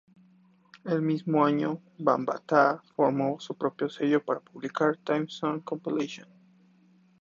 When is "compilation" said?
5.61-6.27